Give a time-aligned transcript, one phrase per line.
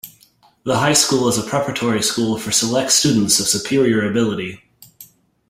[0.63, 4.63] The high school is a preparatory school for select students of superior ability.